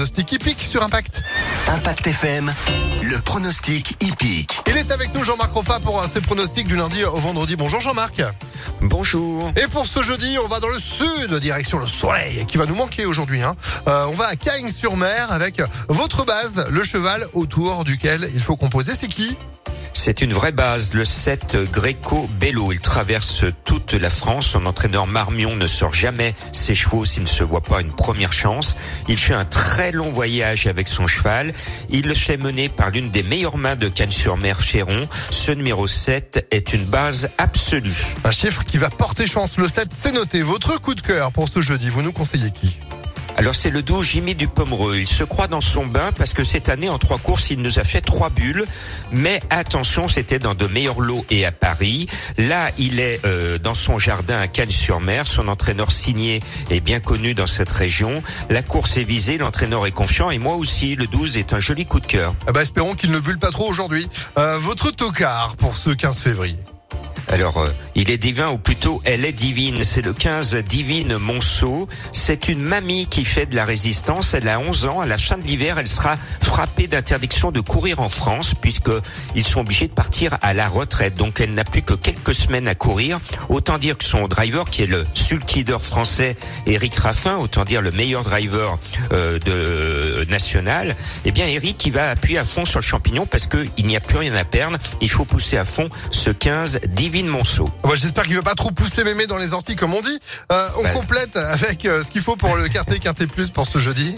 pronostic 0.00 0.32
hippique 0.32 0.62
sur 0.62 0.82
Impact. 0.82 1.22
Impact 1.68 2.06
FM, 2.06 2.54
le 3.02 3.18
pronostic 3.18 4.02
hippique. 4.02 4.58
Il 4.66 4.78
est 4.78 4.90
avec 4.92 5.14
nous 5.14 5.22
Jean-Marc 5.22 5.52
Roffa 5.52 5.78
pour 5.78 6.02
ses 6.06 6.22
pronostics 6.22 6.66
du 6.66 6.74
lundi 6.74 7.04
au 7.04 7.18
vendredi. 7.18 7.54
Bonjour 7.54 7.82
Jean-Marc. 7.82 8.22
Bonjour. 8.80 9.52
Et 9.56 9.66
pour 9.66 9.86
ce 9.86 10.02
jeudi, 10.02 10.38
on 10.42 10.48
va 10.48 10.58
dans 10.58 10.70
le 10.70 10.78
sud, 10.78 11.34
direction 11.34 11.78
le 11.78 11.86
soleil, 11.86 12.46
qui 12.46 12.56
va 12.56 12.64
nous 12.64 12.76
manquer 12.76 13.04
aujourd'hui. 13.04 13.42
Hein. 13.42 13.54
Euh, 13.88 14.06
on 14.08 14.12
va 14.12 14.28
à 14.28 14.36
Cagnes-sur-Mer 14.36 15.30
avec 15.32 15.60
votre 15.88 16.24
base, 16.24 16.66
le 16.70 16.82
cheval 16.82 17.26
autour 17.34 17.84
duquel 17.84 18.30
il 18.34 18.40
faut 18.40 18.56
composer. 18.56 18.94
C'est 18.94 19.08
qui? 19.08 19.36
C'est 20.02 20.22
une 20.22 20.32
vraie 20.32 20.50
base, 20.50 20.94
le 20.94 21.04
7 21.04 21.58
Greco 21.70 22.26
Bello. 22.40 22.72
Il 22.72 22.80
traverse 22.80 23.44
toute 23.66 23.92
la 23.92 24.08
France. 24.08 24.46
Son 24.46 24.64
entraîneur 24.64 25.06
Marmion 25.06 25.56
ne 25.56 25.66
sort 25.66 25.92
jamais 25.92 26.34
ses 26.52 26.74
chevaux 26.74 27.04
s'il 27.04 27.24
ne 27.24 27.28
se 27.28 27.44
voit 27.44 27.60
pas 27.60 27.82
une 27.82 27.92
première 27.92 28.32
chance. 28.32 28.78
Il 29.08 29.18
fait 29.18 29.34
un 29.34 29.44
très 29.44 29.92
long 29.92 30.08
voyage 30.08 30.66
avec 30.66 30.88
son 30.88 31.06
cheval. 31.06 31.52
Il 31.90 32.06
le 32.06 32.14
fait 32.14 32.38
mener 32.38 32.70
par 32.70 32.88
l'une 32.88 33.10
des 33.10 33.22
meilleures 33.22 33.58
mains 33.58 33.76
de 33.76 33.88
Cannes-sur-Mer 33.88 34.62
Chéron. 34.62 35.06
Ce 35.28 35.52
numéro 35.52 35.86
7 35.86 36.46
est 36.50 36.72
une 36.72 36.86
base 36.86 37.28
absolue. 37.36 38.16
Un 38.24 38.30
chiffre 38.30 38.64
qui 38.64 38.78
va 38.78 38.88
porter 38.88 39.26
chance. 39.26 39.58
Le 39.58 39.68
7, 39.68 39.88
c'est 39.92 40.12
noté. 40.12 40.40
Votre 40.40 40.80
coup 40.80 40.94
de 40.94 41.02
cœur 41.02 41.30
pour 41.30 41.50
ce 41.50 41.60
jeudi, 41.60 41.90
vous 41.90 42.00
nous 42.00 42.12
conseillez 42.12 42.52
qui? 42.52 42.78
Alors 43.40 43.54
c'est 43.54 43.70
le 43.70 43.80
12 43.80 44.06
Jimmy 44.06 44.34
Dupomereux. 44.34 44.98
Il 44.98 45.06
se 45.08 45.24
croit 45.24 45.48
dans 45.48 45.62
son 45.62 45.86
bain 45.86 46.12
parce 46.12 46.34
que 46.34 46.44
cette 46.44 46.68
année 46.68 46.90
en 46.90 46.98
trois 46.98 47.16
courses 47.16 47.48
il 47.48 47.62
nous 47.62 47.78
a 47.78 47.84
fait 47.84 48.02
trois 48.02 48.28
bulles. 48.28 48.66
Mais 49.12 49.40
attention, 49.48 50.08
c'était 50.08 50.38
dans 50.38 50.54
de 50.54 50.66
meilleurs 50.66 51.00
lots 51.00 51.24
et 51.30 51.46
à 51.46 51.50
Paris. 51.50 52.06
Là, 52.36 52.70
il 52.76 53.00
est 53.00 53.24
euh, 53.24 53.56
dans 53.56 53.72
son 53.72 53.96
jardin 53.96 54.38
à 54.38 54.46
Cannes-sur-Mer. 54.46 55.26
Son 55.26 55.48
entraîneur 55.48 55.90
signé 55.90 56.40
est 56.68 56.80
bien 56.80 57.00
connu 57.00 57.32
dans 57.32 57.46
cette 57.46 57.72
région. 57.72 58.22
La 58.50 58.62
course 58.62 58.98
est 58.98 59.04
visée, 59.04 59.38
l'entraîneur 59.38 59.86
est 59.86 59.92
confiant 59.92 60.30
et 60.30 60.38
moi 60.38 60.56
aussi. 60.56 60.94
Le 60.94 61.06
12 61.06 61.38
est 61.38 61.54
un 61.54 61.58
joli 61.58 61.86
coup 61.86 62.00
de 62.00 62.06
cœur. 62.06 62.34
Eh 62.46 62.52
ben, 62.52 62.60
Espérons 62.60 62.92
qu'il 62.92 63.10
ne 63.10 63.20
bulle 63.20 63.38
pas 63.38 63.50
trop 63.50 63.70
aujourd'hui. 63.70 64.06
Euh, 64.36 64.58
votre 64.58 64.90
tocard 64.90 65.56
pour 65.56 65.78
ce 65.78 65.88
15 65.88 66.20
février 66.20 66.58
Alors, 67.32 67.58
euh, 67.58 67.68
il 67.94 68.10
est 68.10 68.18
divin, 68.18 68.50
ou 68.50 68.58
plutôt, 68.58 69.00
elle 69.04 69.24
est 69.24 69.32
divine. 69.32 69.84
C'est 69.84 70.02
le 70.02 70.12
15 70.12 70.56
Divine 70.56 71.16
Monceau. 71.16 71.88
C'est 72.12 72.48
une 72.48 72.60
mamie 72.60 73.06
qui 73.06 73.24
fait 73.24 73.46
de 73.46 73.54
la 73.54 73.64
résistance. 73.64 74.34
Elle 74.34 74.48
a 74.48 74.58
11 74.58 74.86
ans. 74.86 75.00
À 75.00 75.06
la 75.06 75.16
fin 75.16 75.38
de 75.38 75.44
l'hiver, 75.44 75.78
elle 75.78 75.86
sera 75.86 76.16
frappée 76.42 76.88
d'interdiction 76.88 77.52
de 77.52 77.60
courir 77.60 78.00
en 78.00 78.08
France, 78.08 78.54
puisque 78.60 78.90
ils 79.36 79.44
sont 79.44 79.60
obligés 79.60 79.86
de 79.86 79.92
partir 79.92 80.38
à 80.42 80.54
la 80.54 80.68
retraite. 80.68 81.14
Donc, 81.14 81.40
elle 81.40 81.54
n'a 81.54 81.62
plus 81.62 81.82
que 81.82 81.94
quelques 81.94 82.34
semaines 82.34 82.66
à 82.66 82.74
courir. 82.74 83.20
Autant 83.48 83.78
dire 83.78 83.96
que 83.96 84.04
son 84.04 84.26
driver, 84.26 84.64
qui 84.68 84.82
est 84.82 84.86
le 84.86 85.06
sulky 85.14 85.60
leader 85.60 85.82
français, 85.82 86.36
Eric 86.66 86.96
Raffin, 86.96 87.36
autant 87.36 87.64
dire 87.64 87.80
le 87.80 87.92
meilleur 87.92 88.24
driver 88.24 88.76
euh, 89.12 89.38
de 89.38 89.52
euh, 89.52 90.24
national, 90.26 90.96
eh 91.24 91.30
bien, 91.30 91.46
Eric, 91.46 91.86
il 91.86 91.92
va 91.92 92.10
appuyer 92.10 92.38
à 92.38 92.44
fond 92.44 92.64
sur 92.64 92.80
le 92.80 92.84
champignon 92.84 93.24
parce 93.24 93.46
qu'il 93.46 93.86
n'y 93.86 93.96
a 93.96 94.00
plus 94.00 94.18
rien 94.18 94.34
à 94.34 94.44
perdre. 94.44 94.78
Il 95.00 95.10
faut 95.10 95.24
pousser 95.24 95.56
à 95.56 95.64
fond 95.64 95.88
ce 96.10 96.30
15 96.30 96.80
Divine 96.88 97.19
Monceau. 97.28 97.68
Ah 97.82 97.88
bah, 97.88 97.94
J'espère 97.96 98.24
qu'il 98.24 98.32
ne 98.34 98.38
va 98.38 98.42
pas 98.44 98.54
trop 98.54 98.70
pousser 98.70 99.04
mémé 99.04 99.26
dans 99.26 99.38
les 99.38 99.52
orties 99.52 99.76
comme 99.76 99.94
on 99.94 100.00
dit. 100.02 100.18
Euh, 100.52 100.68
on 100.78 100.82
Bah. 100.82 100.90
complète 100.90 101.36
avec 101.36 101.84
euh, 101.86 102.02
ce 102.02 102.08
qu'il 102.10 102.22
faut 102.22 102.36
pour 102.36 102.56
le 102.56 102.68
quartier 102.68 102.98
Quintet 102.98 103.26
Plus 103.26 103.50
pour 103.50 103.66
ce 103.66 103.78
jeudi. 103.78 104.16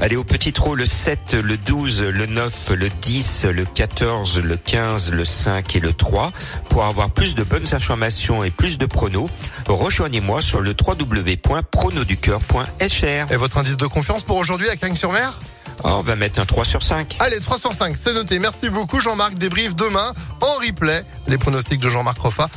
Allez, 0.00 0.16
au 0.16 0.24
petit 0.24 0.52
trot, 0.52 0.74
le 0.74 0.86
7, 0.86 1.34
le 1.34 1.56
12, 1.56 2.02
le 2.02 2.26
9, 2.26 2.52
le 2.70 2.88
10, 2.88 3.44
le 3.44 3.64
14, 3.64 4.38
le 4.40 4.56
15, 4.56 5.12
le 5.12 5.24
5 5.24 5.76
et 5.76 5.80
le 5.80 5.92
3. 5.92 6.32
Pour 6.68 6.84
avoir 6.84 7.10
plus 7.10 7.36
de 7.36 7.44
bonnes 7.44 7.72
informations 7.74 8.42
et 8.42 8.50
plus 8.50 8.76
de 8.76 8.86
pronos, 8.86 9.30
rejoignez-moi 9.68 10.40
sur 10.40 10.60
le 10.60 10.74
www.pronoducœur.fr. 10.84 13.32
Et 13.32 13.36
votre 13.36 13.58
indice 13.58 13.76
de 13.76 13.86
confiance 13.86 14.24
pour 14.24 14.36
aujourd'hui 14.36 14.68
à 14.68 14.74
Cagnes-sur-Mer? 14.76 15.38
On 15.82 16.02
va 16.02 16.16
mettre 16.16 16.40
un 16.40 16.46
3 16.46 16.64
sur 16.64 16.82
5. 16.82 17.16
Allez, 17.20 17.40
3 17.40 17.58
sur 17.58 17.72
5, 17.72 17.96
c'est 17.96 18.14
noté. 18.14 18.38
Merci 18.38 18.70
beaucoup 18.70 19.00
Jean-Marc. 19.00 19.34
Débrief 19.34 19.74
demain 19.74 20.12
en 20.40 20.54
replay 20.64 21.04
les 21.26 21.38
pronostics 21.38 21.80
de 21.80 21.88
Jean-Marc 21.88 22.20
Roffa. 22.20 22.48